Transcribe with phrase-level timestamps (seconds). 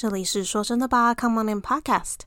[0.00, 2.20] 这里是说真的吧，Come on in Podcast。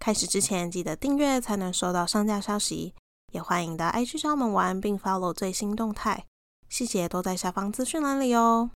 [0.00, 2.92] 开始之前记得订阅才能收到上架消息，
[3.30, 6.26] 也欢迎到 IG 上门玩，并 follow 最新动态，
[6.68, 8.72] 细节都在下方资讯栏里哦。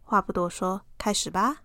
[0.00, 1.58] 话不多说，开始吧。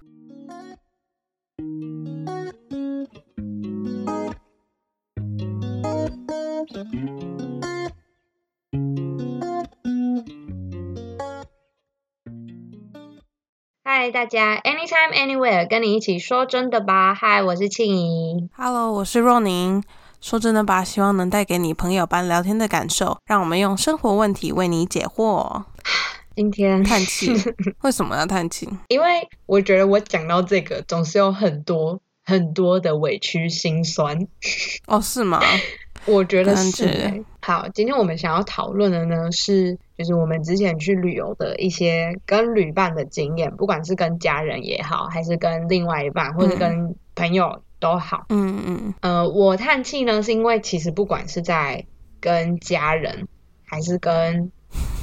[13.94, 17.14] 嗨，大家，anytime anywhere，跟你一起说真的吧。
[17.14, 18.50] 嗨，我是庆怡。
[18.56, 19.84] Hello，我是若宁。
[20.22, 25.64] 说真的吧，希望能带给你朋友般聊天的感受，让我们用生活问题为你解惑。
[26.38, 27.34] 今天叹气，
[27.84, 28.70] 为什么要叹气？
[28.88, 34.26] 因为我觉得我讲到这个，总是有很多很多的委屈心酸。
[34.88, 35.42] 哦，是吗？
[36.06, 37.24] 我觉得是、欸。
[37.44, 48.26] 好，今天我们想要讨论的呢是，就是我们之前去旅游的一些跟旅伴的经验，不管是跟家人也好，还是跟另外一半，或者跟朋友都好。
[48.30, 51.86] 嗯嗯呃，我叹气呢，是因为其实不管是在
[52.20, 53.28] 跟家人
[53.66, 54.52] 还是跟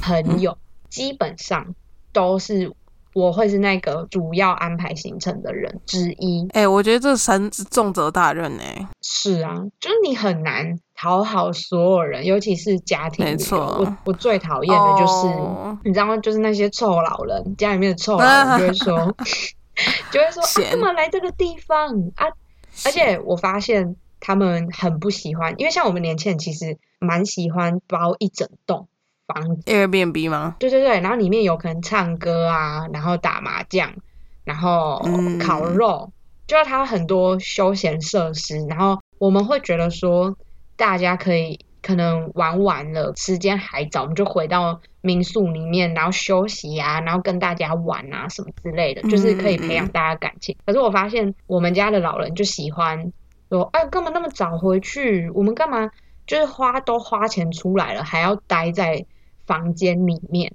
[0.01, 0.57] 朋友，
[0.89, 1.75] 基本上
[2.13, 2.71] 都是
[3.13, 6.47] 我会是那个主要安排行程的人之一。
[6.53, 13.23] 哎、我觉得这三重责大任哎、是啊，就是你很难讨好所有人，尤其是家庭。
[13.23, 16.17] 没错我我最讨厌的就是、哦你知道吗？
[16.17, 19.15] 就是那些臭老人，家里面的臭老人就会说，
[20.11, 22.27] 就会说啊，闲干嘛来这个地方啊？
[22.85, 28.89] 而且我发现他们很不喜欢，因为像我们年轻人其实蛮喜欢包一整栋
[29.25, 30.57] 房子，Airbnb 吗？
[30.59, 33.93] 对对对，然后里面有可能唱歌啊，然后打麻将，
[34.43, 36.11] 然后嗯烤肉，
[36.45, 40.35] 就是它很多休闲设施，然后我们会觉得说
[40.79, 50.55] 大家可以可能玩完了，时间还早，我们就回到民宿里面，然后休息啊，然后跟大家玩啊什么之类的，就是可以培养大家感情。
[50.65, 53.11] 可是我发现我们家的老人就喜欢
[53.49, 55.29] 说，哎，干嘛那么早回去？
[55.35, 55.91] 我们干嘛
[56.25, 59.05] 就是花都花钱出来了，还要待在
[59.45, 60.53] 房间里面？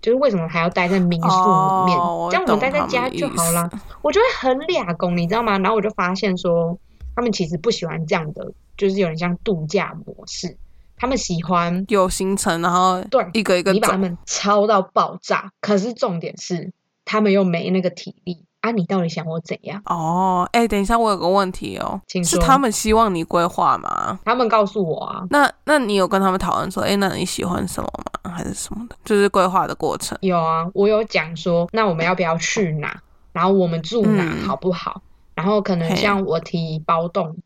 [0.00, 1.98] 就是为什么还要待在民宿里面？
[2.30, 3.78] 这样我们待在家就好啦思。
[4.02, 5.58] 我就会很俩公，你知道吗？
[5.58, 6.78] 然后我就发现说，
[7.16, 10.56] 他们其实不喜欢这样的，就是有点像度假模式。
[10.96, 13.96] 他们喜欢有行程，然后对一个一个你把他。
[13.96, 16.72] 们超到爆炸，可是重点是
[17.06, 18.70] 他们又没那个体力啊！
[18.70, 19.80] 你到底想我怎样？
[19.86, 24.18] 哦，哎、等一下，我有个问题哦，请是他们希望你规划吗？
[24.26, 27.90] 他们告诉我啊，那那你有跟他们讨论说，哎、那你喜欢什么
[28.22, 28.30] 吗？
[28.30, 28.96] 还是什么的？
[29.02, 30.18] 就是规划的过程。
[30.20, 33.00] 有啊，我有讲说，那我们要不要去哪？
[33.32, 35.00] 然后我们住哪嗯好不好？
[35.40, 37.38] 然后可能像我提包栋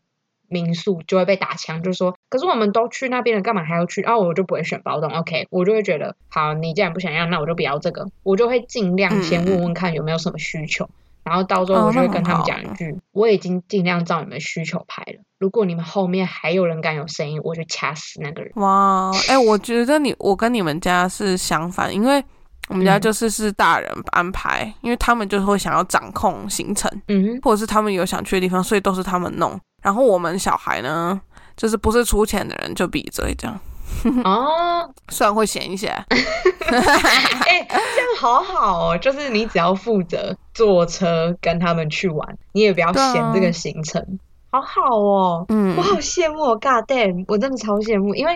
[0.49, 4.01] 民宿就会被打枪，就说，可是我们都去那边了，干嘛还要去？
[4.01, 10.89] 然后我就不会选包栋，OK，我就会觉得，好，你既然不想要，那我就不要这个，我就会尽量先问问看有没有什么需求。
[11.23, 15.23] 然后到时候我就会跟他们讲一句，我已经尽量照你们需求拍了。
[15.39, 18.51] 如果你们后面还有人敢有声音，我就掐死那个人。
[18.57, 22.23] 哇，哎、我觉得你我跟你们家是相反，因为
[22.69, 29.59] 我们家嗯就是是大人安排，因为他们就是会想要掌控行程，嗯或者是他们有想去的地方，所以都是他们弄。
[29.83, 31.19] 然后我们小孩呢，
[31.55, 33.59] 就是不是出钱的人就闭嘴这样，
[34.03, 44.03] 哼，哦， 虽然会闲一些， 哎、这样好好哦，就是你只要负责坐车跟他们去玩，你也不要嫌这个行程，
[44.49, 45.45] 好好哦。
[45.49, 48.35] 嗯我，好羡慕哦，God damn，我真的超羡慕，因为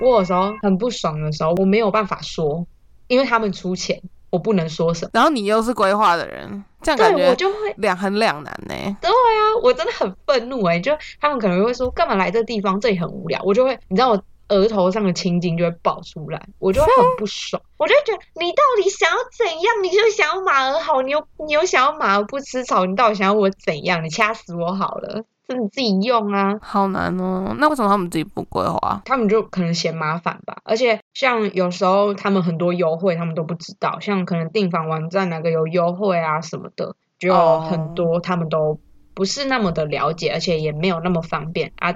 [0.00, 2.66] 我有时候很不爽的时候，我没有办法说，
[3.10, 4.00] 因为他们出钱，
[4.30, 5.10] 我不能说什么。
[5.12, 8.96] 然后你又是规划的人，这样感对，我觉就会两很两难呢。
[9.00, 19.82] 对啊，我真的很愤怒哎、就他们可能会说干嘛来这地方，这里很无聊，我就会，你知道我额头上的青筋就会爆出来，我就会很不爽，我就会觉得你到底想要怎样？
[19.82, 24.04] 你就想要马儿好，你又你又想要马儿不吃草，你到底想要我怎样？
[24.04, 26.58] 你掐死我好了，是你自己用啊。
[26.60, 29.02] 好难哦，那为什么他们自己不规划？
[29.04, 38.78] 他们就可能嫌麻烦吧，而且像有时候他们很多优惠，他们都不知道，像可能订房网站哪个有优惠啊什么的，就很多他们都
[39.14, 41.94] 不是那么的了解，而且也没有那么方便啊，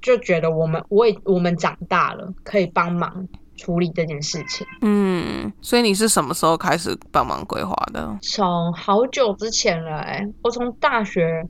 [0.00, 4.66] 就觉得我们我也我们长大了，可以帮忙处理这件事情。
[4.82, 8.18] 嗯，所以你是什么时候开始帮忙规划的？
[8.22, 11.46] 从好久之前了、欸，我从大学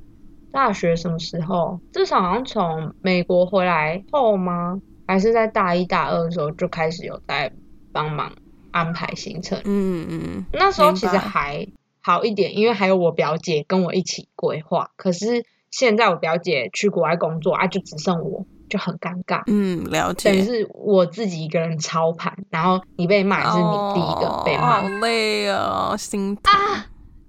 [0.51, 1.79] 大学什么时候？
[1.93, 4.81] 至少好像从美国回来后吗？
[5.07, 7.51] 还是在大一大二的时候就开始有在
[7.93, 8.33] 帮忙
[8.71, 9.59] 安排行程？
[9.65, 11.67] 嗯嗯，那时候其实还
[12.01, 14.91] 好一点，因为还有我表姐跟我一起规划。
[14.97, 19.43] 可是现在我表姐去国外工作啊，就只剩我，就很尴尬。
[19.47, 20.43] 嗯，了解等于。
[20.43, 24.79] 是我自己一个人操盘，然后你被骂也是你第一个被骂。
[24.79, 26.53] 哦好累哦，心疼。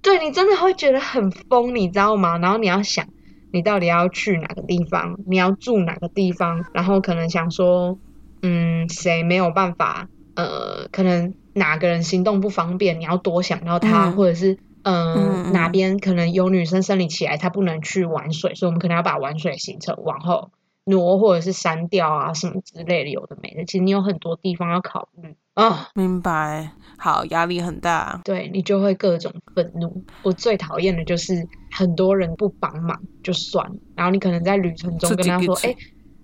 [0.02, 2.38] 对你真的会觉得很疯，你知道吗？
[2.38, 3.06] 然后你要想，
[3.52, 7.98] 你到底要去哪个地方，你要住哪个地方，然后可能想说，
[8.42, 14.56] 嗯，谁没有办法，呃，可能哪个人行动不方便，你要多想到他，嗯或者是。
[14.82, 20.50] 嗯，嗯哪边可能有女生生理起来，她不能去玩水，所以我们可能要把玩水行程往后
[20.84, 23.64] 挪，或者是删掉啊，什么之类的，有的没的。
[23.64, 25.88] 其实你有很多地方要考虑啊。
[25.94, 26.72] 明白。
[26.98, 28.20] 好，压力很大。
[28.24, 30.04] 对你就会各种愤怒。
[30.22, 35.74] 我最讨厌的就是很多人不帮忙就算了，然后你可能在旅程中跟他说，哎、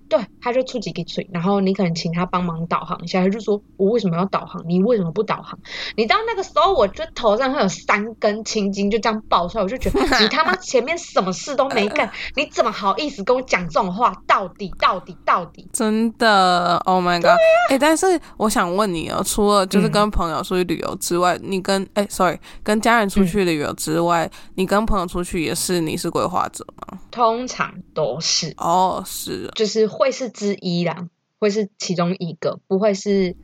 [0.08, 4.62] 对，他就出几个嘴，然后你可能请他帮忙导航一下，他就说我为什么要导航？
[4.66, 5.58] 你为什么不导航？
[5.96, 14.12] 你到那个时候，我就头上会有三根青筋就这样爆出来，我就觉得你他妈 前面什么事都没干，你怎么好意思跟我讲这种话？
[14.26, 15.68] 到底到底到底？
[15.72, 17.36] 真的，Oh my god！
[17.68, 26.98] 哎、但是我想问你哦，除了就是跟朋友出去旅游之外，你跟哎、s o r r y 跟家人出去旅游之外，你跟朋友出去也是你是规划者吗？
[27.10, 28.52] 通常都是。
[28.58, 31.08] 哦，是，就是会是之一啦，
[31.38, 33.34] 会是其中一个，不会是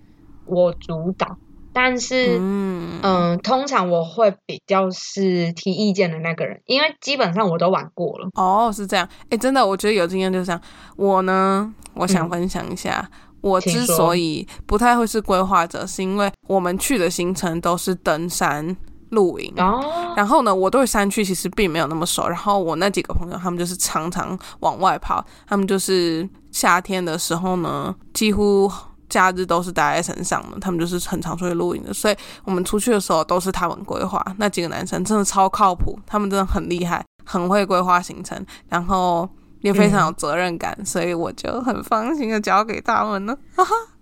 [0.46, 1.36] 我主导。
[1.74, 8.28] 但是，嗯、嗯，通常我会比较是提意见的那个人，因为基本上我都玩过了。
[8.34, 9.08] 哦，是这样。
[9.30, 10.60] 哎、真的，我觉得有经验就是这样。
[10.96, 13.10] 我呢，我想嗯分享一下。
[13.40, 18.76] 我之所以不太会是规划者，是因为我们去的行程都是登山、
[19.08, 22.28] 露营，哦，然后呢，我对山区其实并没有那么熟。
[22.28, 28.70] 然后我那几个朋友，他们就是常常往外跑，他们就是夏天的时候呢，几乎
[29.08, 31.92] 假日都是待在山上的，他们就是很常出去露营的。
[31.92, 34.24] 所以我们出去的时候都是他们规划。
[34.38, 39.28] 那几个男生真的超靠谱，他们真的很厉害，很会规划行程，然后
[39.60, 43.36] 也非常有责任感，所以我就很放心的交给他们了。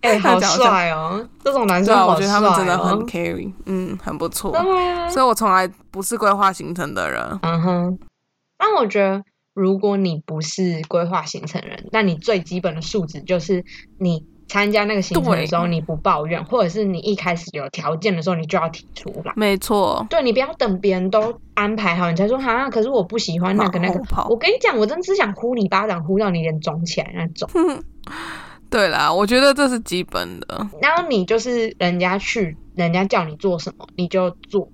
[0.03, 1.27] 哎、 好帅哦！
[1.45, 4.51] 这种男生我觉得他们真的很 carry，嗯，很不错。
[4.53, 7.39] 对啊，所以我从来不是规划行程的人。
[7.43, 7.99] 嗯哼。
[8.57, 9.23] 但我觉得，
[9.55, 13.65] 如果你不是规划行程人，那你最基本的素质就是
[13.99, 19.33] 你参加那个行程的时候，你不抱怨，或者是你一开始有条件的时候，你就要提出来。
[19.37, 24.01] 没错，对你不要等别人都安排好，你才说哈，可是我不喜欢那个那个。
[24.29, 27.49] 我跟你讲，我真的是想呼你巴掌，呼到你脸肿起来那种。
[28.69, 30.67] 对啦，我觉得这是基本的。
[30.81, 34.69] 然后你就是人家去，人家叫你做什么你就做，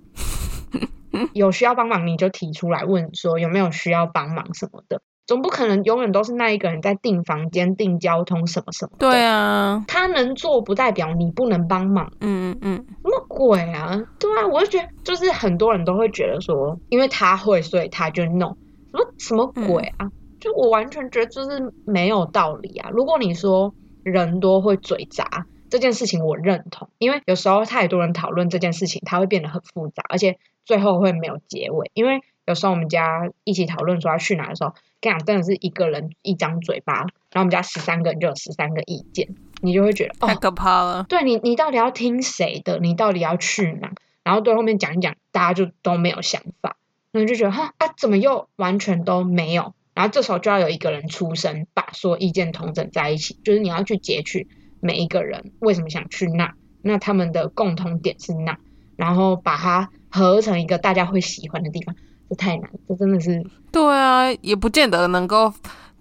[1.33, 8.93] 有需要帮忙你就提出来问说有没有需要帮忙什么的，总不可能永远都是那一个人在订房间、订交通什么什么。
[8.99, 14.03] 对啊，他能做不代表你不能帮忙，嗯嗯嗯，什么鬼啊？
[14.19, 18.57] 对啊，我就觉得就是很多人都会觉得说，因为他会，所以他就弄，
[18.93, 20.11] 什么什么鬼啊？
[20.39, 22.91] 就我完全觉得就是没有道理啊！
[22.93, 31.91] 如果你说人多会嘴杂这件事情，我认同，因为有时候太多人讨论这件事情，它会变得很复杂，而且最后会没有结尾。
[31.95, 41.07] 因为有时候我们家一起讨论说要去哪的时候，跟你讲真的是一个人一张嘴巴，然后我们家十三个人就有十三个意见，你就会觉得哦太，可怕了。
[41.09, 42.79] 对你，你到底要听谁的？
[42.79, 43.93] 你到底要去哪？
[44.23, 46.77] 然后对后面讲一讲，大家就都没有想法，
[47.13, 49.73] 然后就觉得哈啊，怎么又完全都没有？
[49.95, 54.49] 然后这时候就要有一个人出声，把所有意见统整在一起，就是你要去截取
[54.81, 58.59] 每一个人为什么想去那，那他们的共同点是那，
[58.97, 61.95] 然后把它合成一个大家会喜欢的地方。
[62.29, 65.53] 这太难，这真的是对啊，也不见得能够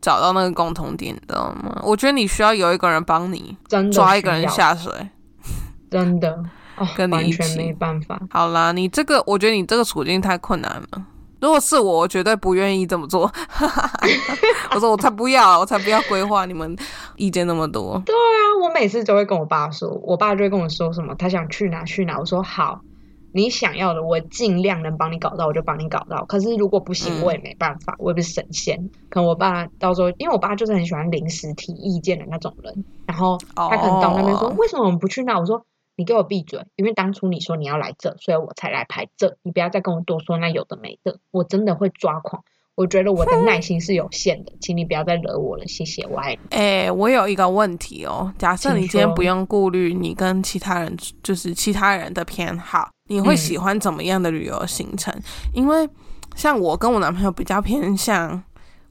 [0.02, 1.80] 找到那个共同点，你知道吗？
[1.84, 4.92] 我觉得你需要有一个人帮你真的抓一个人，下水。
[5.92, 6.32] 真的
[6.78, 8.20] 哦， 跟你一起完全没办法。
[8.32, 11.06] 好啦，你这个，我觉得你这个处境太困难了。
[11.42, 13.32] 如果是我，我绝对不愿意这么做。
[14.74, 16.76] 我说我才不要，我才不要规划你们
[17.18, 18.02] 意见那么多。
[18.04, 22.18] 对啊，我每次都会跟我爸说，我爸就会跟我说什么，他想去哪去哪。
[22.18, 22.82] 我说好，
[23.36, 26.24] 你想要的，我尽量能帮你搞到，我就帮你搞到。
[26.24, 28.90] 可是如果不行，嗯我也没办法，我也不是神仙。
[29.10, 35.38] 可能我爸到时候，因为我爸就是很喜欢临时提意见的那种人，然后他可能到那边说，哦为什么我们不去那？
[35.38, 35.66] 我说。
[35.98, 36.66] 你给我闭嘴！
[36.76, 39.38] 因为当初你说你要来这，所以我才来排这。
[39.44, 42.44] 你不要再跟我多说那有的没的，我真的会抓狂。
[42.76, 46.40] 我觉得我的耐心是有限的，请你不要再惹我了，谢谢，我爱你。
[46.50, 48.32] 哎、我有一个问题哦。
[48.38, 55.14] 假设你今天不用顾虑你跟其他人，就是其他人的偏好，你会嗯喜欢怎么样的旅游行程？
[55.54, 55.88] 因为
[56.36, 58.44] 像我跟我男朋友比较偏向，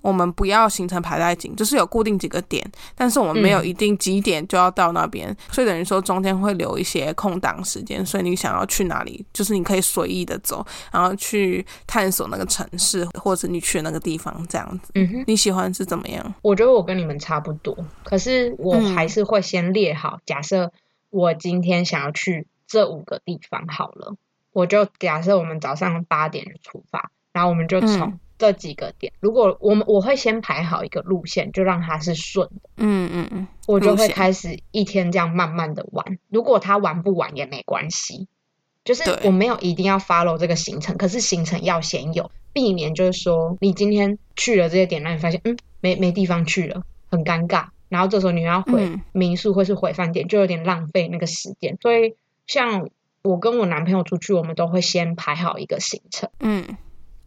[0.04, 2.62] 我们不要行程排太紧，就是有固定几个点，
[2.94, 14.92] 但是我们没有嗯一定几点就要到那边，所以等于说中间会留一些空档时间，所以你想要去哪里，就是你可以随意的走，然后去探索那个城市，或者你去那个地方这样子。
[14.94, 15.24] 嗯哼。
[15.26, 16.34] 你喜欢是怎么样？
[16.42, 20.70] 我觉得我跟你们差不多，可是我嗯还是会先列好，假设
[21.08, 24.14] 我今天想要去这五个地方好了，
[24.52, 36.18] 我就假设我们早上八点出发，然后我们就从嗯这几个点，如果我们我会先排好一个路线，就让它是顺的，嗯嗯嗯，我就会开始一天这样慢慢的玩。
[36.28, 38.26] 如果他玩不完也没关系，
[38.84, 47.68] 就是我没有一定要 follow 这个行程，可是行程要先有，避免就是说你今天去了这些点，让你发现嗯没没地方去了，很尴尬。
[47.88, 51.78] 然后这时候你要回嗯民宿或是回饭店，就有点浪费那个时间。
[51.80, 52.88] 所以像
[53.22, 56.28] 我跟我男朋友出去，我们都会先排好一个行程。
[56.40, 56.76] 嗯，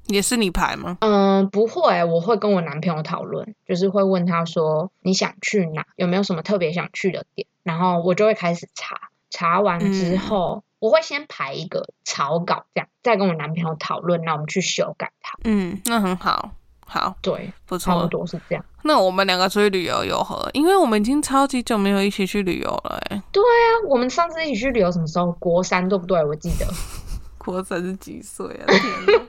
[0.08, 0.98] 也是你排吗？
[1.02, 15.38] 嗯，不会，我会跟我男朋友讨论，就是会问他说你想去哪，有没有什么特别想去的点，然后我就会开始查，查完之嗯后，我会先排一个草稿，这样再跟我男朋友讨论，那我们去修改它。
[15.44, 16.52] 嗯，那很好，
[16.86, 18.08] 好，对，不差不错。
[18.08, 18.64] 多是这样。
[18.84, 25.30] 那我们两个出去旅游有何，因为我们已经超级久没有一起去旅游了、欸，那我们上次一起去旅游什么时候？
[25.34, 26.24] 国三对不对？
[26.24, 26.66] 我记得。
[27.38, 28.66] 国三是几岁啊？
[28.68, 29.27] 天哪，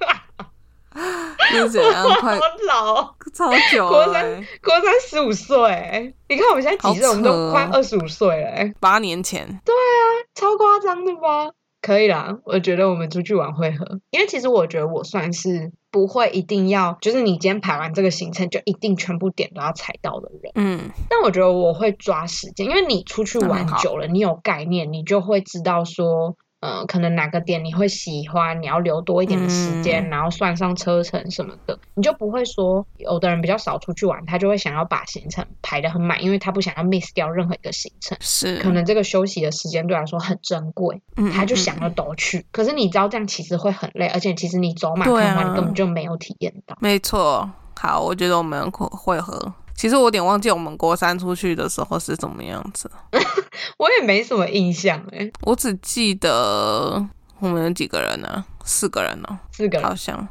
[1.57, 2.07] 是怎样？
[2.21, 7.09] 快好老哦，超久国三了、欸，国三十五岁，你看我们现在几岁？
[7.09, 9.47] 我们都快二十五岁了，哎，八年前。
[9.65, 10.01] 对啊
[10.35, 11.51] 超夸张的吧？
[11.81, 20.53] 可以啦，我觉得我们出去玩会合，因为其实我觉得我算是不会一定要，就是你今天排完这个行程就一定全部点都要踩到的人。
[20.57, 38.17] 嗯，但我觉得我会抓时间，因为你出去玩久了，你有概念，你就会知道说，呃，可能哪个点你会喜欢，你要留多一点的时间，嗯然后算上车程什么的，你就不会说有的人比较少出去玩，他就会想要把行程排得很满，因为他不想要 miss 掉任何一个行程。
[38.21, 42.45] 是，可能这个休息的时间对他来说很珍贵，嗯他就想要都去。
[42.51, 46.77] 可是你知道这样其实会很累，而且其实你走马对看花，啊你根本就没有体验到。
[46.81, 47.49] 没错。
[47.81, 49.53] 好，我觉得我们会会合。
[49.79, 52.91] 其实我有点忘记我们国三出去的时候是怎么样子，
[53.79, 57.07] 我也没什么印象哎，我只记得
[57.39, 59.89] 我们有几个人呢、四个人哦、四个人。
[59.89, 60.27] 好像。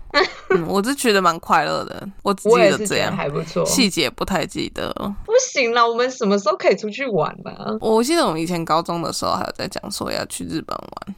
[0.49, 3.65] 嗯， 我是觉得蛮快乐的，我只我记得这样，还不错。
[3.65, 4.93] 细节不太记得。
[5.25, 11.15] 不行了，我们什么时候可以出去玩呢、我记得我们以前高中的时候还有在讲说要去日本玩，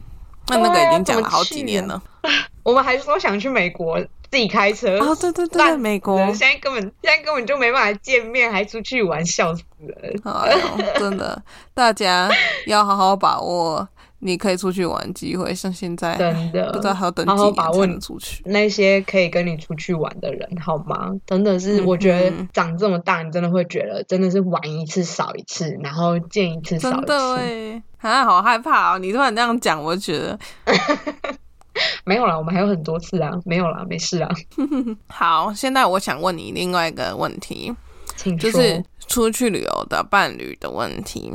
[0.50, 2.02] 那那个已经讲了好几年了。
[2.64, 4.98] 我们还说想去美国自己开车。
[5.00, 10.22] 哦，对对对，烂美国，现在根本现在根本就没办法见面，还出去玩，笑死人。
[10.26, 11.42] 哎呦，真的，
[11.74, 12.30] 大家
[12.66, 13.88] 要好好把握
[14.20, 15.54] 你可以出去玩的机会。
[15.54, 18.42] 像现在真的不知道还要等好几年才能出去。
[18.46, 21.12] 那些可以跟你出去玩的人，好吗？
[21.26, 27.06] 真的是，我觉得长这么大，你真的会觉得真的是玩一次少一次，然后见一次少一次。
[27.08, 29.00] 的哎，啊，好害怕哦！
[29.00, 30.40] 你突然这样讲，我就觉得
[32.04, 34.30] 没有啦，我们还有很多次啊，没有啦，没事啊，
[35.08, 35.54] 好。
[35.54, 37.74] 现在我想问你另外一个问题，
[38.16, 38.38] 请。
[38.38, 41.32] 就是出去旅游的伴侣的问题。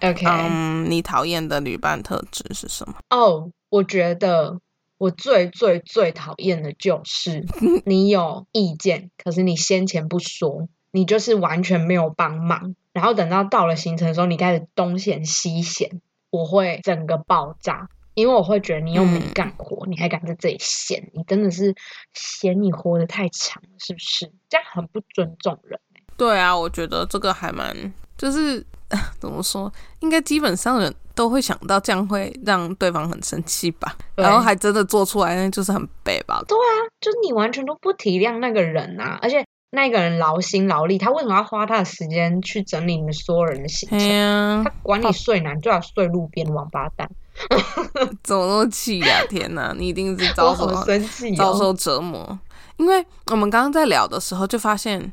[0.00, 2.94] OK，嗯，你讨厌的旅伴特质是什么？
[3.10, 4.60] 哦，我觉得
[4.98, 7.44] 我最最最讨厌的就是
[7.84, 17.88] 你有意见，可是你先前不说，你就是完全没有帮忙，然后等到到了行程的时候，你开始东嫌西嫌，我会整个爆炸。
[18.14, 21.74] 因为我会觉得你又没嗯干活，你还敢在这里闲，你真的是
[22.12, 24.30] 嫌你活得太长了，是不是？
[24.48, 25.80] 这样很不尊重人。
[26.18, 28.62] 对啊，我觉得这个还蛮，就是
[29.18, 36.42] 怎么说，应该基本上人都会想到这样会让对方很生气吧，然后还真的做出来，那就是很背吧。
[36.46, 44.08] 对啊就是你完全都不体谅那个人啊，而且那个人劳心劳力，他为什么要花他的时间去整理你们所有人的行哎程？
[44.08, 47.08] 呀他，管你睡哪，你最好睡路边，王八蛋！
[48.22, 51.36] 怎么那么气呀、天哪，你一定是遭受生气哦！
[51.36, 52.38] 遭受折磨。
[52.76, 55.10] 因为我们刚刚在聊的时候，就发现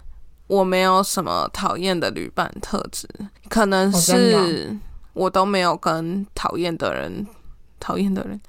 [0.48, 3.08] 我没有什么讨厌的旅伴特质，
[3.50, 4.78] 可能是
[5.14, 7.28] 我都没有跟讨厌的人，
[7.80, 8.40] 讨厌的人，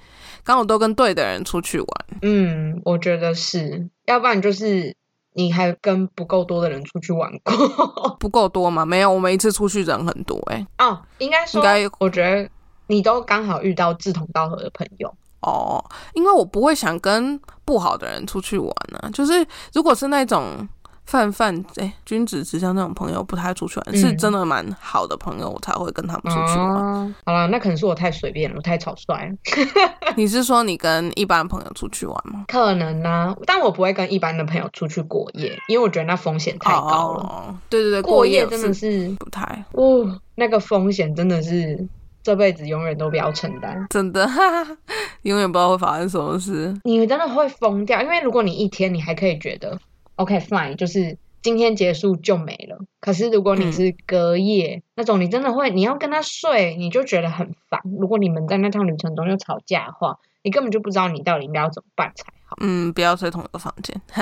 [0.44, 1.88] 刚好都跟对的人出去玩。
[2.22, 4.94] 嗯，我觉得是，要不然就是
[5.34, 8.84] 你还跟不够多的人出去玩过 不够多吗？
[8.84, 11.00] 没有，我们一次出去人很多哎、哦。
[11.18, 12.48] 应该说，应该我觉得
[12.86, 15.12] 你都刚好遇到志同道合的朋友。
[15.40, 19.08] 哦，因为我不会想跟不好的人出去玩啊。
[19.12, 20.68] 就是如果是那种
[21.08, 26.68] 泛泛哎君子之交那种朋友，不太出去玩，嗯是真的蛮好的朋友，我才会跟他们出去玩。
[26.68, 29.34] 哦，好了，那可能是我太随便了，我太草率了。
[30.16, 32.44] 你是说你跟一般朋友出去玩吗？
[32.48, 37.22] 可能呢、但我不会跟一般的朋友出去过夜，因为我觉得那风险太高了。
[37.22, 41.88] 哦，对对对，过夜夜真的是是，不太哦，那个风险真的是
[42.22, 43.86] 这辈子永远都不要承担。
[43.88, 44.76] 真的，哈哈，
[45.22, 46.78] 永远不知道会发生什么事。
[46.84, 49.78] 你真的会疯掉，因为如果你一天你还可以觉得
[50.18, 52.78] OK fine，就是今天结束就没了。
[53.00, 57.80] 可是如果你是隔夜、那种，你真的会，你要跟他睡，你就觉得很烦。
[57.98, 62.56] 如果你们在那趟旅程中又吵架的话，你根本就不知道你到底应该要怎么办才好。
[62.60, 64.00] 嗯，不要睡同一个房间。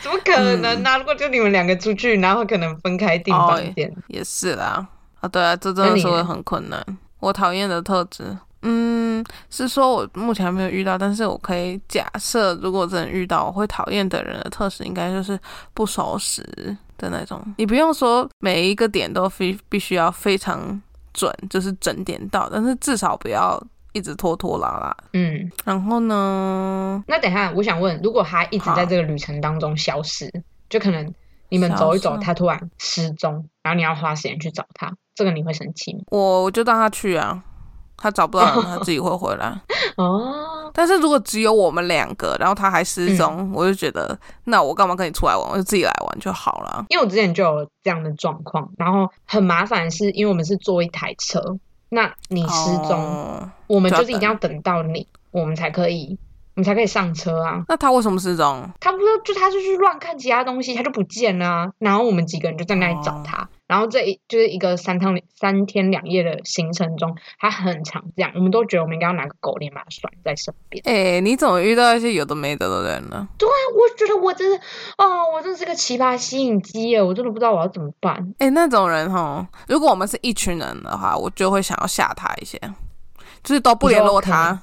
[0.00, 4.88] 怎么可能呢、如果就你们两个出去，然后可能分开订房间，也是啦，
[5.20, 6.82] 啊，对啊，这真的是会很困难。
[7.18, 15.38] 我讨厌的特质，嗯，是说我目前还没有遇到，但是我可以假设，如果真的遇到，我会讨厌的人的特质，应该就是
[15.72, 16.42] 不守时
[16.98, 17.42] 的那种。
[17.56, 20.80] 你不用说每一个点都非必须要非常
[21.12, 23.62] 准，就是整点到，但是至少不要
[23.92, 24.96] 一直拖拖拉拉。
[25.14, 27.02] 嗯，然后呢？
[27.08, 30.30] 那等一下，我想问，如果他一直在这个旅程当中消失，
[30.68, 31.12] 就可能
[31.48, 36.00] 你们走一走，他突然失踪，然后你要花时间去找他，这个你会生气吗？
[36.10, 37.42] 我我就让他去啊，
[38.00, 39.60] 他找不到人，他自己会回来。
[39.96, 45.50] 哦，但是如果只有我们两个，然后他还失踪，嗯我就觉得，那我干嘛跟你出来玩？
[45.50, 46.86] 我就自己来玩就好了。
[46.88, 51.58] 因为我之前就有这样的状况，然后很麻烦是，因为我们是坐一台车，
[51.90, 56.18] 那你失踪，哦我们就是一定要等到你，我们才可以，
[56.54, 57.62] 我们才可以上车啊。
[57.68, 58.68] 那他为什么失踪？
[58.80, 61.70] 他不是就他就去乱看其他东西，他就不见了啊。
[61.78, 63.48] 然后我们几个人就在那里找他。
[63.70, 70.82] 然后这一就是一个三趟三天两夜的行程中，他很常这样，我们都觉得我们应该要拿个狗链把它拴在身边。
[70.86, 73.28] 哎、你怎么遇到一些有的没的的人呢？
[73.38, 74.56] 对啊，我觉得我真的
[74.98, 78.34] 哦，我真是个奇葩吸引机耶，我真的不知道我要怎么办。
[78.38, 82.58] 哎、那种人哈，如果我们是一群人的话，我就会想要吓他一些，
[83.44, 84.60] 就是都不联络他，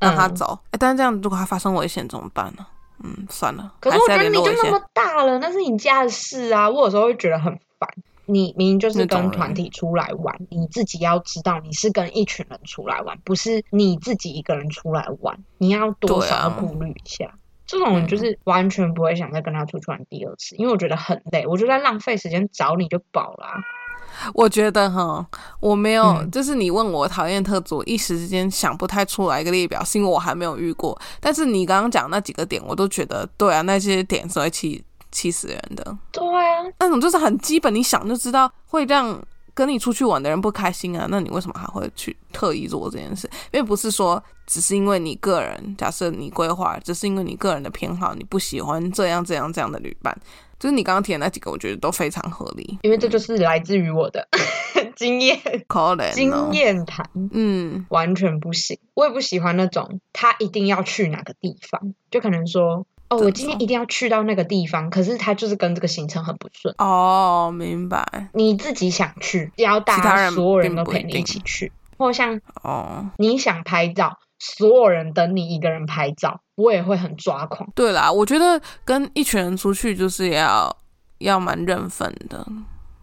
[0.00, 0.58] 让他嗯走。
[0.72, 2.66] 哎、但是这样如果他发生危险怎么办呢？
[3.04, 4.28] 嗯，算了，可是我觉得。
[4.28, 6.68] 你就那么大了，那是你家的事啊。
[6.68, 7.88] 我有时候会觉得很烦。
[8.28, 17.32] 你明明就是跟团体出来玩，你自己要知道你是跟一群人出来玩，不是你自己一个人出来玩，你要多少要顾虑一下。
[17.66, 25.24] 这种人就是完全不会想再跟他出去玩第二次，因为我觉得很累，我就在浪费时间找你就饱啦啊、我觉得哈，
[25.60, 30.98] 我没有，嗯就是你问我讨厌特组，一时之间想不太出来一个列表，是因为我还没有遇过。
[31.20, 35.96] 但是你刚刚讲那几个点，我都觉得对啊，那些点是会气气死人的。
[36.12, 39.20] 对啊，那种就是很基本，你想就知道会让
[39.54, 41.06] 跟你出去玩的人不开心啊。
[41.10, 43.28] 那你为什么还会去特意做这件事？
[43.52, 50.16] 因为不是说只是因为你个人，假设你规划，只是因为你个人的偏好，你不喜欢这样这样这样的旅伴，
[50.58, 52.78] 就是你刚刚提的那几个，我觉得都非常合理。
[52.82, 54.28] 因为这就是来自于我的
[54.94, 57.08] 经验可能、哦、经验谈。
[57.32, 58.78] 嗯，完全不行。
[58.94, 66.74] 我也不喜欢那种他一定要去哪个地方，就可能说哦，我今天一定要去到那个地方，可是他就是跟这个行程很不顺。
[66.78, 73.10] 哦，明白你自己想去，要大家其他人所有人都陪你一起去，或像哦。
[73.16, 77.70] 你想拍照，所有人等你一个人拍照，我也会很抓狂。
[77.74, 80.76] 对啦，我觉得跟一群人出去就是要
[81.18, 82.46] 要蛮认份的，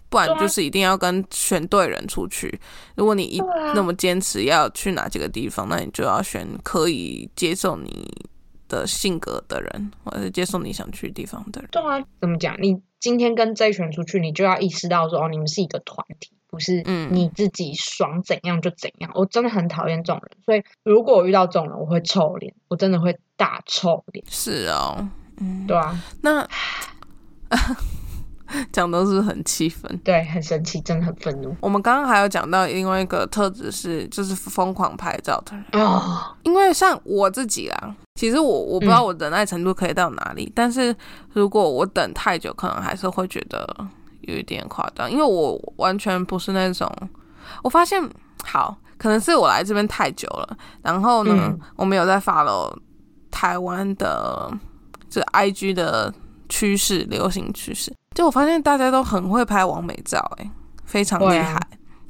[0.09, 2.59] 不然就是一定要跟选对人出去。
[2.95, 8.07] 如果你一啊那么坚持要去哪几个地方，那你就要选可以接受你
[8.67, 11.69] 的性格的人，或者是接受你想去的地方的人。
[11.71, 12.55] 对啊，怎么讲？
[12.61, 19.11] 你今天跟这一群出去，你就要意识到说，哦，你们是一个团体，不是嗯你自己爽怎样就怎样。
[19.13, 24.25] 我真的很讨厌这种人，所以如果我遇到这种人，我会臭脸，我真的会大臭脸。
[24.29, 26.47] 是哦，嗯，对啊，那
[28.71, 29.99] 讲都是很气愤。
[30.03, 31.55] 对，很生气，真的很愤怒。
[31.61, 35.85] 我们刚刚还有讲到另外一个特质是，就是疯狂拍照的人。
[35.85, 40.95] 哦，因为像我自己啦，其实我我不知道我忍耐程度可以到哪里，但是
[41.33, 43.67] 如果我等太久，可能还是会觉得
[44.21, 46.91] 有一点夸张，因为我完全不是那种，
[47.63, 48.01] 我发现
[48.43, 52.73] 好，可能是我来这边太久了，然后呢，嗯我们有在 follow
[53.29, 54.51] 台湾的
[55.09, 56.13] 这 IG 的
[56.47, 60.49] 趋势，流行趋势，就我发现大家都很会拍完美照、欸，
[60.85, 61.59] 非常厉害。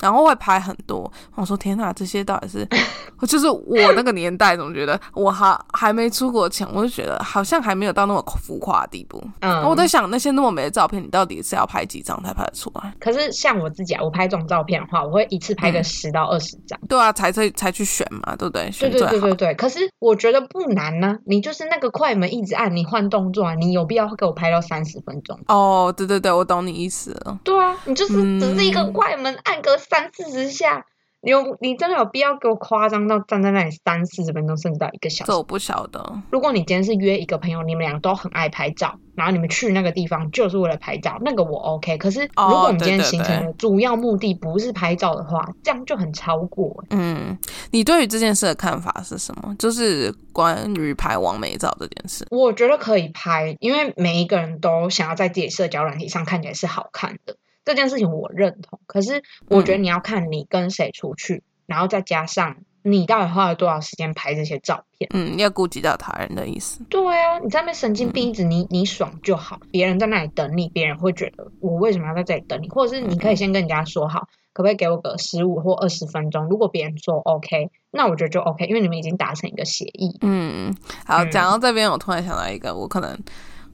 [0.01, 2.67] 然后会拍很多，我说天哪，这些到底是，
[3.27, 9.23] 就是我那个年代总觉得我还还没出国前，我就觉得好像还没有到那么浮夸的地步。
[9.41, 12.93] 嗯，我在想那些那么美的照片，你到底是要拍几张才拍得出来？
[12.99, 16.79] 可是像我自己啊，我拍这种照片的话，我会一次拍个嗯十到二十张。
[16.87, 18.69] 对啊，才才才去选嘛，对不对？
[18.79, 19.09] 对对选。
[19.09, 25.39] 对对对，可是我觉得不难呢、你就是那个快门一直按，你换动作啊，你有必要给我拍到三十分钟？
[25.47, 27.39] 哦，对对对，我懂你意思了。
[27.43, 30.85] 对啊，你就是只是一个嗯快门按个三四十下，
[31.21, 35.31] 你有你真的有必要给我夸张到站在那里三四十分钟，甚至到一个小时？
[35.31, 36.21] 这我不晓得。
[36.31, 41.97] 如果你今天是约一个朋友，你们俩都很爱拍照，然后你们去那个地方就是为了拍照，那个我 OK。
[41.97, 46.87] 可是如哦果我们今天行程的主要目的不是拍照的话，这样就很超过欸。
[46.91, 47.37] 嗯，
[47.71, 49.55] 你对于这件事的看法是什么？
[49.57, 52.25] 就是关于拍完美照这件事。
[52.29, 57.35] 我觉得可以拍，因为每一个人都想要在自己社交软体上看起来是好看的，
[57.65, 58.79] 这件事情我认同。
[58.85, 65.09] 可是我觉得你要看你跟谁出去，然后再加上你到底花了多少时间拍这些照片？
[65.13, 66.83] 嗯，要顾及到他人的意思。
[66.89, 72.69] 对啊，你在那边神经病，一直你你爽就好，别人在那里等你，别人会觉得我为什么要在这里等你？
[72.69, 76.45] 或者是你可以先跟人家说好，可不可以给我个十五或二十分钟？
[76.45, 80.15] 如果别人说 OK，那我觉得就 OK，因为你们已经达成一个协议。
[80.21, 80.71] 嗯，
[81.05, 83.17] 好，嗯讲到这边，我突然想到一个，我可能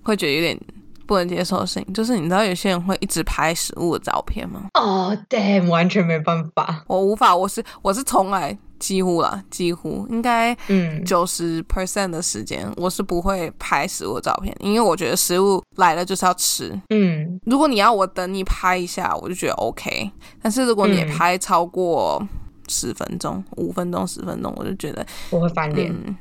[0.04, 0.58] 会觉得有点
[1.06, 4.68] 不能接受的事情，就是你知道有些人会一直拍食物的照片吗？
[4.74, 6.84] 哦、damn，完全没办法。
[6.88, 16.80] 我无法，我是我是从来几乎啦，几乎应该嗯，九十 percent 的时间，我是不会拍食物的照片，因为我觉得食物来了就是要吃。
[16.90, 20.10] 嗯，如果你要我等你拍一下，我就觉得 OK。
[20.42, 22.22] 但是如果你嗯拍超过
[22.68, 25.92] 十分钟、五分钟、十分钟，我就觉得，我会翻脸。
[25.92, 26.16] 嗯，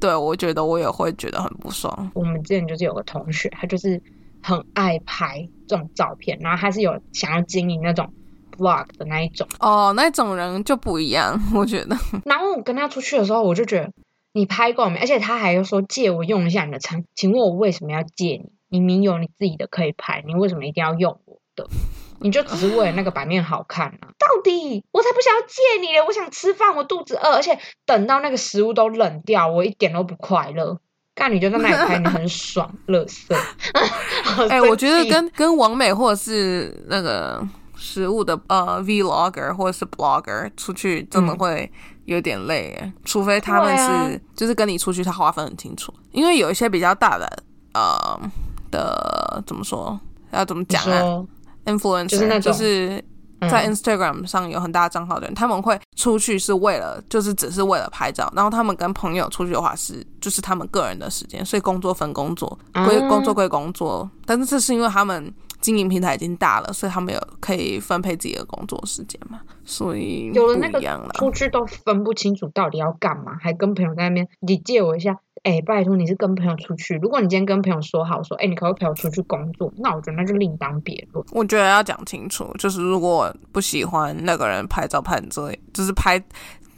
[0.00, 2.10] 对我觉得我也会觉得很不爽。
[2.12, 4.02] 我们之前就是有个同学，他就是
[4.42, 8.12] 很爱拍这种照片，然后他是有想要经营那种
[8.58, 9.46] vlog 的那一种。
[9.60, 11.96] 哦，那种人就不一样，我觉得。
[12.26, 13.92] 然后我跟他出去的时候，我就觉得
[14.32, 14.98] 你拍过没？
[14.98, 18.50] 而且他还有说借我用一下你的餐，请问我为什么要借你？
[18.68, 21.68] 你明有你自己的可以拍，你为什么一定要用我的？
[22.20, 24.14] 你就只是为了那个版面好看啊？
[24.18, 26.00] 到底我才不想要借你嘞！
[26.06, 30.78] 我想吃饭，我肚子饿，而且等到那个食物都冷掉，我一点都不快乐。
[31.14, 33.34] 干你就在那里拍，你很爽，乐色。
[34.48, 37.46] 哎、哎我觉得跟跟王美或者是那个
[37.76, 41.70] 食物的呃 vlogger 或者是 blogger 出去，真的嗯会
[42.06, 45.92] 有点累耶，除非他们是、啊就是跟你出去，他划分很清楚。
[46.12, 47.30] 因为有一些比较大的
[47.74, 48.20] 呃
[48.70, 51.22] 的怎么说，要怎么讲啊
[51.66, 53.04] ？influencer 就是那就是嗯
[53.50, 71.10] 在 Instagram 上有很大账号的人，他们会出去是为了，就是只是为了拍照，然后他们跟朋友出去的话是，就是他们个人的时间，所以工作分工作，归啊工作归工作，但是这是因为他们经营平台已经大了，所以他们有可以分配自己的工作时间嘛，所以有了那个了。
[71.14, 79.72] 出去都分不清楚到底要干嘛，还跟朋友在那边，你借我一下，哎、拜托你是跟朋友出去，如果你今天跟朋友说好说，哎、你可不可以陪我出去工作？
[79.78, 81.24] 那我觉得那就另当别论。
[81.32, 86.22] 我觉得要讲清楚，就是如果不喜欢那个人拍照拍成这，就是拍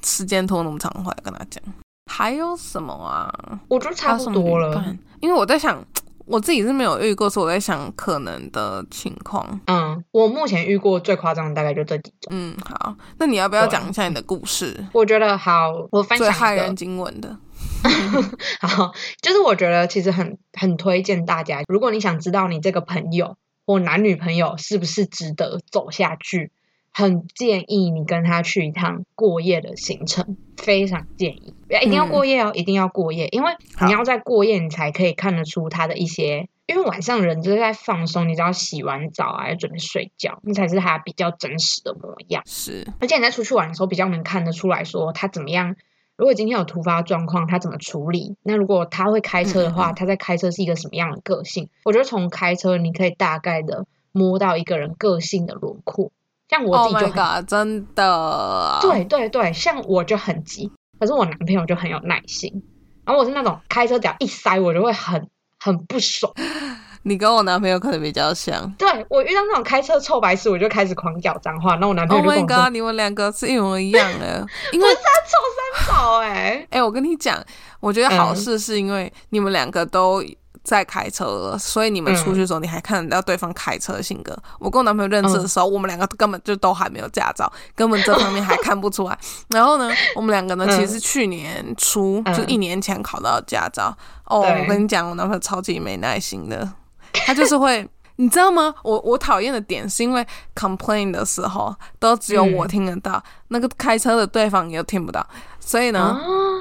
[0.02, 1.62] 时间拖那么长的话，跟他讲。
[2.10, 3.60] 还有什么啊？
[3.68, 4.82] 我觉得差不多了。
[5.20, 5.82] 因为我在想，
[6.26, 9.60] 我自己是没有遇过，所以我在想可能的情况。
[9.66, 12.30] 嗯，我目前遇过最夸张的大概就这几种。
[12.30, 14.86] 嗯，好，那你要不要讲一下你的故事？
[14.92, 17.36] 我觉得好，我分最享一个骇人惊闻的。
[18.60, 26.50] 好，就是我觉得其实很很推荐大家，如果你想知道你这个朋友或男女朋友是不是值得走下去，
[26.92, 33.52] 很建议你跟他去一趟过夜的行程，非常建议，一定要嗯过夜哦，一定要过夜，因为
[33.84, 36.48] 你要在过夜，你才可以看得出他的一些。
[36.66, 42.42] 因为晚上人就是在放松，你只要洗完澡啊，要准备睡觉，那才是他比较真实的模样。
[42.46, 45.76] 是，而且你在出去玩的时候，比较能看得出来说他怎么样。
[46.16, 48.36] 如果今天有突发状况，他怎么处理？
[48.42, 51.68] 那如果他会开车的话，他在开车是一个什么样的个性？
[51.84, 56.12] 我觉得从开车你可以大概的摸到一个人个性的轮廓。
[56.48, 58.78] 像我自 Oh 己就很、god，真的。
[58.80, 62.62] 对对对，像我就很急，可是我男朋友就很有耐心。
[63.04, 66.32] 然后我是那种开车只要一塞，我就会很很不爽。
[67.04, 68.68] 你跟我男朋友可能比较像。
[68.78, 71.76] 对我遇到那种开车臭白痴，我就开始狂叫脏话。
[71.76, 77.42] 那我男朋 Oh 友就 my 跟我说 god，你们两个是一模一样的，因为 臭三宝哎、 哎、我跟你讲，
[77.80, 80.22] 我觉得好嗯事是因为你们两个都
[80.62, 84.34] 在开车了，所以你们出去的时候，你还看得到对方开车的性格。
[84.58, 89.18] 我跟我男朋友认识的时候，我们两个根本就都还没有驾照，根本这方面还看不出来。
[89.50, 93.94] 然后呢，我们两个呢，嗯其实是去年初，嗯就一年前考到驾照。
[94.24, 96.66] 哦，我跟你讲，我男朋友超级没耐心的，
[97.26, 97.88] 他就是会。
[98.16, 98.72] 你知道吗？
[98.84, 100.24] 我我讨厌的点是因为
[100.54, 105.26] complain 的时候都只有我嗯听得到，那个开车的对方也听不到，
[105.58, 106.20] 所以呢，啊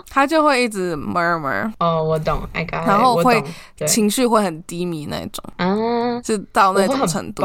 [0.10, 3.40] 他就会一直 murmur，哦，我懂，I got it，然后会
[3.86, 7.44] 情绪会很低迷那种，啊，是到那种程度。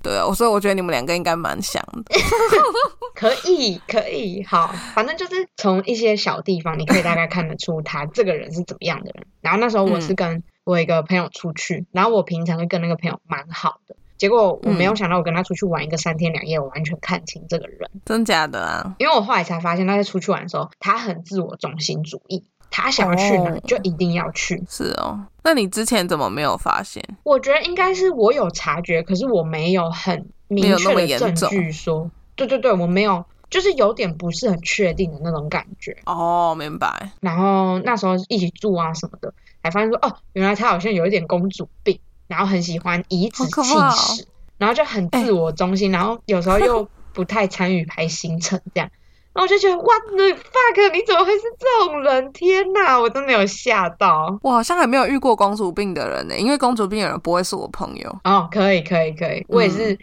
[0.00, 2.20] 对啊，所以我觉得你们两个应该蛮像的。
[3.16, 9.26] 可以可以，好，反正就是从一些小地方，你可以大概看得出他这个人是怎么样的人。
[9.40, 17.90] 然后那时候我是跟我一个朋友出去，然后我平常会跟那个朋友蛮好的，结果我没有想到我跟他出去玩一个三天两夜，我完全看清这个人。
[18.04, 18.94] 真假的啊？
[18.98, 24.62] 因为我后来才发现，他在出去玩的时候，他很自我中心主义，他想要去哪哦就一定要去。
[24.68, 27.02] 是哦，那你之前怎么没有发现？
[27.24, 35.96] 我觉得应该是我有察觉，可是我没有很明确的证据说，对对对，我没有，就是有点不是很确定的那种感觉。
[36.04, 37.10] 哦，明白。
[37.20, 43.62] 然后那时候一起住啊什么的，才发现说，哦，原来他好像有一点公主病，然后很喜欢颐指气
[43.94, 44.26] 使，
[44.58, 48.90] 然后就很自我中心，然后有时候又 不太参与排行程这样。
[49.32, 50.92] 然后我就觉得 What the fuck？
[50.92, 52.32] 你怎么会是这种人？
[52.32, 54.38] 天哪，我真的有吓到。
[54.42, 58.20] 我好像还没有遇过公主病的人呢，因为公主病的人不会是我朋友。
[58.24, 59.98] 哦，可以可以可以，我也是。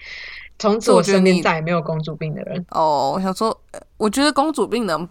[0.59, 2.65] 从此我身边再也没有公主病的人。
[2.71, 3.55] 哦，我想说，
[3.97, 5.07] 我觉得公主病能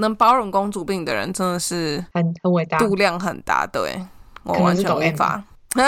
[0.00, 3.66] 能包容公主病的人，真的是很很伟大，度量很大。
[3.66, 4.02] 对
[4.42, 5.42] 我完全无法。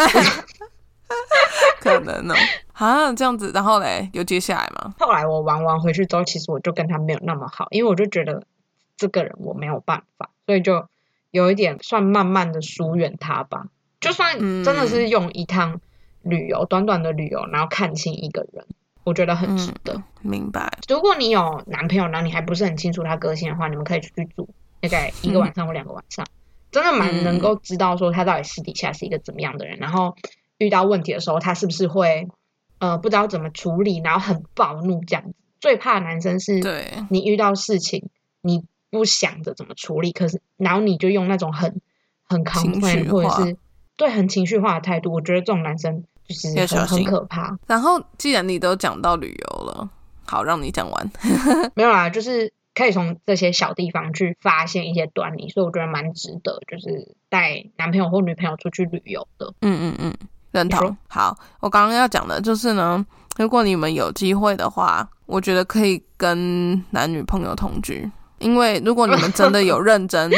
[1.80, 2.34] 可能呢？
[2.72, 4.94] 啊，这样子，然后嘞，有接下来吗？
[4.98, 8.44] 后来我玩完回去之后，其实我就跟他没有那么好，因为我就觉得
[8.96, 10.86] 这个人我没有办法，所以就
[11.30, 13.66] 有一点算慢慢的疏远他吧。
[14.00, 15.80] 就算真的是用一趟
[16.22, 18.64] 旅游，短短的旅游，然后看清一个人，
[19.04, 20.02] 我觉得很值得。
[20.20, 20.72] 明白。
[20.88, 24.48] 如果你有男朋友，然后你还不是很清楚他个性的话，你们可以出去住，
[24.80, 26.26] 大概一个晚上或两个晚上，
[26.70, 30.16] 真的蛮能够知道说他到底私底下是一个怎么样的人，然后。
[30.58, 32.28] 遇到问题的时候，他是不是会
[32.78, 35.34] 呃不知道怎么处理，然后很暴怒这样子？
[35.58, 38.10] 最怕男生是，对，你遇到事情
[38.42, 41.80] 你不想着怎么处理，可是然后你就用那种很
[42.22, 43.56] 很亢奋或者是
[43.96, 47.56] 对很情绪化的态度，我觉得这种男生就是很很可怕。
[47.66, 49.88] 然后既然你都讲到旅游了，
[50.26, 51.10] 好，让你讲完。
[51.74, 59.52] 没有啊，就是可以从这些小地方去发现一些端倪，所以我觉得蛮值得，就是带男朋友或女朋友出去旅游的。
[59.60, 60.14] 嗯嗯嗯。
[60.52, 60.94] 认同。
[61.08, 63.02] 好，我刚刚要讲的就是呢，
[63.38, 68.06] 如果你们有机会的话，我觉得可以跟男女朋友同居，
[68.38, 70.30] 因为如果你们真的有认真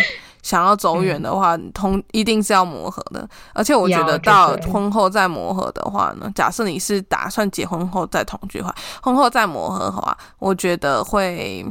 [0.45, 3.27] 想要走远的话，同一定是要磨合的。
[3.55, 11.67] 而且我觉得到婚后再磨合的话呢，假设你是打算结婚后再同居的话，婚后再磨合的话，我觉得会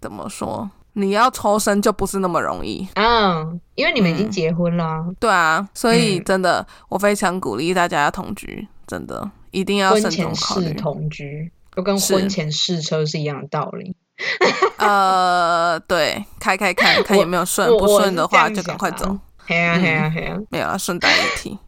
[0.00, 0.68] 怎么说？
[0.94, 13.96] 你要抽身就不是那么容易，嗯，因为你们已经结婚了，对啊，所以真的，我非常鼓励大家要同居，真的一定要慎重考虑同居，就跟婚前试车是一样的道理。
[14.78, 19.16] 呃，对，开开看看有没有顺，不顺的话就赶快走。
[19.46, 21.58] 嘿啊嘿啊嘿啊， 没有啊，顺带一提。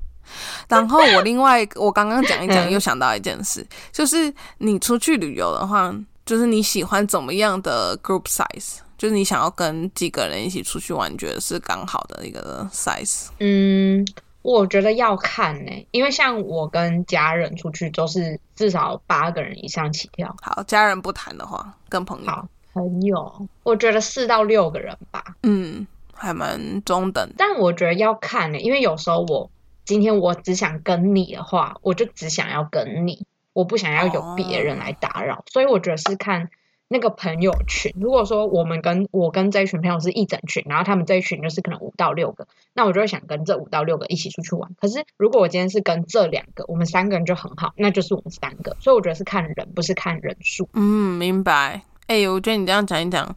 [0.68, 8.78] 然后我另外我刚刚讲一讲，又想到一件事，就是你出去旅游的话，就是你喜欢怎么样的 group size？
[8.98, 13.26] 就是你想要跟几个人一起出去玩，觉得是刚好的一个 size。
[13.40, 14.06] 嗯，
[14.46, 20.36] 我觉得要看呢，因为像我跟家人出去都是至少八个人以上起跳。
[20.40, 22.48] 好，家人不谈的话，跟朋友。
[22.72, 25.34] 朋友，我觉得四到六个人吧。
[25.42, 27.28] 嗯，还蛮中等。
[27.36, 29.50] 但我觉得要看呢，因为有时候我
[29.84, 36.50] 今天我只想跟你的话，我就只想要跟你，我不想要有别人来打扰，所以我觉得是看。
[36.88, 44.70] 那个朋友群，如果说我们跟我跟这一群朋友是一整群，然后他们这一群就是可能五到六个，那我就会想跟这五到六个一起出去玩。
[44.80, 48.76] 可是如果我今天是跟这两个，我们三个人就很好，那就是我们三个。
[48.78, 50.68] 所以我觉得是看人，不是看人数。
[50.74, 51.82] 嗯，明白。
[52.06, 53.34] 哎，我觉得你这样讲一讲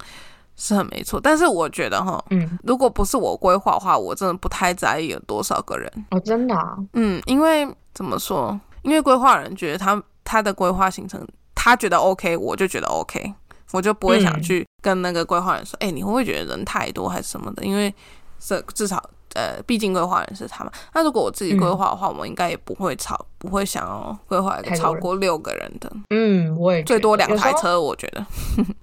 [0.56, 1.20] 是很没错。
[1.20, 5.92] 但是我觉得哈，嗯，如果不是我规划的话，我真的不太在意有多少个人。
[6.12, 6.56] 哦，真的？
[6.94, 8.62] 嗯，因为怎么说？
[8.84, 11.28] 因为规划人觉得他他的规划行程。
[11.62, 13.34] 他觉得 OK，我就觉得 OK，
[13.72, 17.64] 我就不会想去跟那个规划人说，哎，你会不会觉得人太多还是什么的？
[17.64, 17.94] 因为
[18.40, 19.04] 这至少
[19.36, 20.74] 呃，毕竟规划人是他们。
[20.94, 25.92] 那如果我自己规划的话，我应该也不会超，不会想要规划一个超过六个人的。
[26.10, 28.26] 嗯，我也最多两台车，我觉得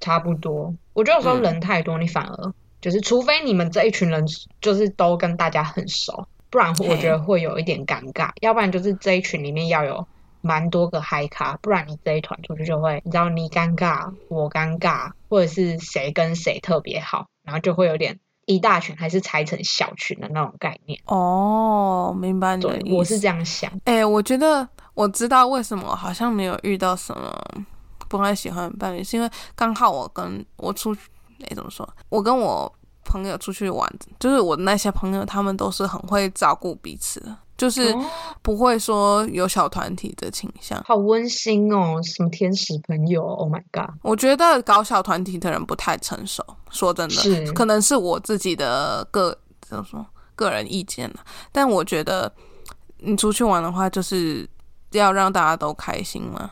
[0.01, 0.73] 差不多。
[0.93, 4.25] 我觉得有时候人太多，你反而就是，除非你们这一群人
[4.61, 8.31] 就是都跟大家很熟，不然我觉得会有一点尴尬。
[8.41, 10.07] 要不然就是这一群里面要有。
[10.47, 20.99] 蛮多个嗨咖，不然你这一团出去就会，你知道你尴尬，我尴尬，或者是谁跟谁特别好，然后就会有点一大群还是拆成小群的那种概念。
[21.07, 22.95] 哦，明白你的意思。
[22.95, 23.71] 我是这样想。
[23.85, 27.37] 哎，我觉得我知道为什么好像没有遇到什么
[28.09, 31.01] 不太喜欢的伴侣，是因为刚好我跟我出去，
[31.43, 31.89] 哎，怎么说？
[32.09, 32.73] 我跟我
[33.05, 37.37] 朋友出去玩，就是我的那些朋友，他们都是很会照顾彼此的。
[37.57, 37.95] 就是
[38.43, 43.91] 不会说有小团体的倾向，好温馨哦，什么天使朋友，Oh my god！
[44.03, 51.17] 我觉得搞小团体的人不太成熟，说真的，可能是我自己的个怎么说个人意见了。
[51.51, 52.31] 但我觉得
[52.99, 54.49] 你出去玩的话，就是
[54.93, 56.51] 要让大家都开心嘛。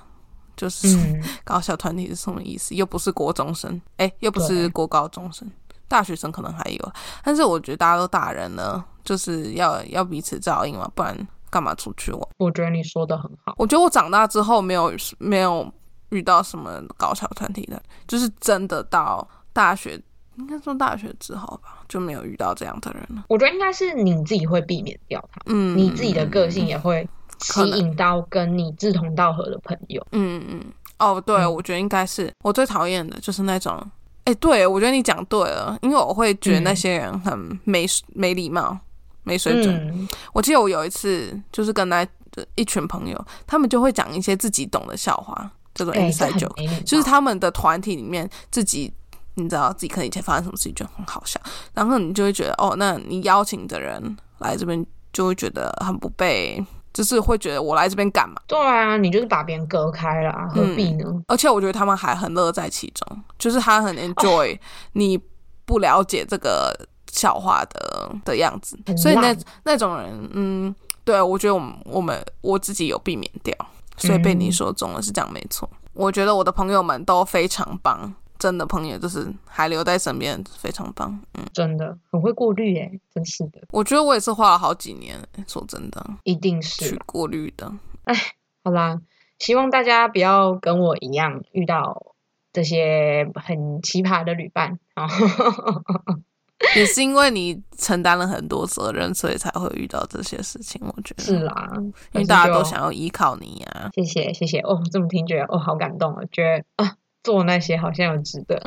[0.56, 0.86] 就是
[1.42, 2.74] 搞小团体是什么意思？
[2.76, 5.50] 又不是国中生，哎，又不是国高中生。
[5.88, 6.92] 大学生可能还有，
[7.24, 11.16] 但是我觉得大家都大人了，就是要要彼此照应嘛，不然
[11.50, 12.20] 干嘛出去玩？
[12.38, 13.54] 我觉得你说的很好。
[13.58, 15.70] 我觉得我长大之后没有没有
[16.08, 20.00] 遇到什么搞小团体的，就是真的到大学，
[20.36, 23.24] 应该说大学之后吧，就没有遇到这样的人了。
[23.28, 27.06] 我觉得应该是你自己会避免掉他，嗯，你自己的个性也会
[27.40, 30.04] 吸引到跟你志同道合的朋友。
[30.12, 30.64] 嗯嗯，
[30.98, 33.80] 哦，对，我觉得应该是我最讨厌的就是那种。
[34.26, 38.74] 哎、对我觉得你讲对了，因为我会觉得那些人很没没礼貌、
[39.24, 39.74] 没水准。
[39.88, 42.06] 嗯，我记得我有一次就是跟那
[42.54, 48.94] 一群朋友，他们就会讲一些自己懂的笑话，这种 inside 很 joke，就是他们的团体里面自己。
[49.37, 51.40] 你知道自己可能以前发生什么事情就很好笑，
[51.72, 58.37] 然后你就会觉得哦，那你邀请的人来这边就会觉得很不被，就是会觉得我来这边干嘛？
[58.46, 61.04] 对啊，你就是把别人隔开了啊，何必呢？
[61.26, 64.56] 而且我觉得他们还很乐在其中，就是他很 enjoy
[64.92, 65.20] 你
[65.64, 66.72] 不了解这个
[67.14, 70.74] 笑话的的样子，所以那那种人，嗯，
[71.05, 73.55] 对我觉得我们我们我自己有避免掉，
[73.96, 75.70] 所以被你说中了是这样没错。
[75.92, 81.16] 我觉得我的朋友们都非常棒，真的朋友就是还留在身边，非常棒。
[81.35, 87.00] 嗯，真的很会过滤诶，真是的，我觉得我也是花了好几年，说真的一定是去。
[87.07, 87.72] 过滤的。
[88.03, 88.14] 哎
[88.64, 89.00] 好啦，
[89.38, 92.14] 希望大家不要跟我一样遇到
[92.53, 95.07] 这些很奇葩的旅伴啊。
[96.77, 100.81] 也是因为你承担了很多责任，所以才会遇到这些事情。
[100.85, 101.70] 我觉得是啦，
[102.12, 108.62] 因为大家都想要依靠你呀、谢谢谢谢哦，这么听觉得哦好感动啊，觉得啊做那些好像有值得。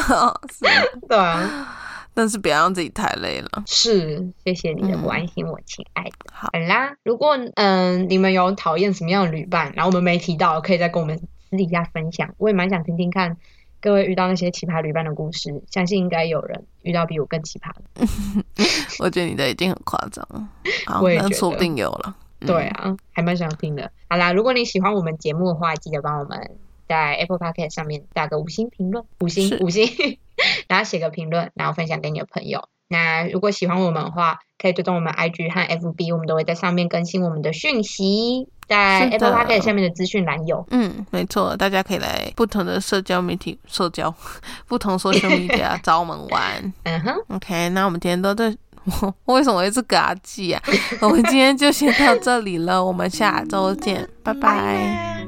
[0.52, 0.64] 是，
[1.08, 1.78] 对啊，
[2.14, 3.62] 但是不要让自己太累了。
[3.66, 6.10] 是谢谢你的嗯关心，我亲爱的。
[6.32, 12.34] 好，好啦，如果嗯你们有讨厌什么样的旅伴，然后我们没提到，可以再跟我们私底下分享。
[12.38, 13.36] 我也蛮想听听看
[13.82, 18.06] 各位遇到那些奇葩旅伴的故事，相信应该有人遇到比我更奇葩的。
[19.00, 20.48] 我觉得你的已经很夸张了。
[20.86, 22.16] 好，我也觉得那说不定有了。
[22.40, 23.90] 嗯对，啊，还蛮想听的。
[24.08, 26.50] 好啦，如果你喜欢我们节目的话，记得帮我们
[26.88, 29.86] 在 Apple Podcast 上面打个五星评论，五星五星，
[30.68, 32.68] 然后写个评论，然后分享给你的朋友。
[32.88, 40.64] 那如果喜欢我们的话，可以追踪我们 IG 和 FB，我们都会在上面更新我们的讯息，在是的 Apple Podcast 下面的资讯栏有。
[40.70, 44.12] 嗯，没错，大家可以来不同的社交媒体、社交
[44.66, 46.72] 不同 social media 找我们玩。
[46.84, 48.56] 嗯哼，OK，那我们今天都在。
[49.00, 50.60] 我我为什么会是嘎记啊？
[51.00, 55.26] 我们今天就先到这里了，我们下周见，拜拜拜